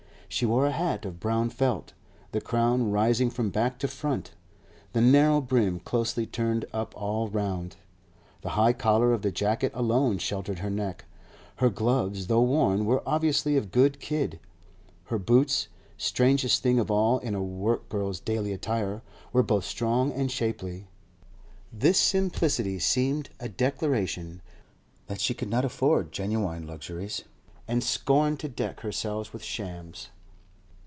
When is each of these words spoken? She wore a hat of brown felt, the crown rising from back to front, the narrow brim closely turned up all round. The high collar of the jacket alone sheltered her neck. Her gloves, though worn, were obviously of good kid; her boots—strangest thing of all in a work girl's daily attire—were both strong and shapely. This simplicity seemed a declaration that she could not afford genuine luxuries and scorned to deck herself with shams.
She 0.33 0.45
wore 0.45 0.65
a 0.65 0.71
hat 0.71 1.03
of 1.03 1.19
brown 1.19 1.49
felt, 1.49 1.91
the 2.31 2.39
crown 2.39 2.89
rising 2.89 3.29
from 3.29 3.49
back 3.49 3.77
to 3.79 3.87
front, 3.89 4.31
the 4.93 5.01
narrow 5.01 5.41
brim 5.41 5.81
closely 5.81 6.25
turned 6.25 6.63
up 6.71 6.93
all 6.95 7.27
round. 7.27 7.75
The 8.39 8.51
high 8.51 8.71
collar 8.71 9.11
of 9.11 9.23
the 9.23 9.31
jacket 9.33 9.73
alone 9.75 10.19
sheltered 10.19 10.59
her 10.59 10.69
neck. 10.69 11.03
Her 11.57 11.69
gloves, 11.69 12.27
though 12.27 12.43
worn, 12.43 12.85
were 12.85 13.03
obviously 13.05 13.57
of 13.57 13.71
good 13.73 13.99
kid; 13.99 14.39
her 15.07 15.19
boots—strangest 15.19 16.63
thing 16.63 16.79
of 16.79 16.89
all 16.89 17.19
in 17.19 17.35
a 17.35 17.43
work 17.43 17.89
girl's 17.89 18.21
daily 18.21 18.53
attire—were 18.53 19.43
both 19.43 19.65
strong 19.65 20.13
and 20.13 20.31
shapely. 20.31 20.87
This 21.73 21.99
simplicity 21.99 22.79
seemed 22.79 23.31
a 23.41 23.49
declaration 23.49 24.41
that 25.07 25.19
she 25.19 25.33
could 25.33 25.49
not 25.49 25.65
afford 25.65 26.13
genuine 26.13 26.65
luxuries 26.65 27.25
and 27.67 27.83
scorned 27.83 28.39
to 28.39 28.47
deck 28.47 28.79
herself 28.79 29.33
with 29.33 29.43
shams. 29.43 30.07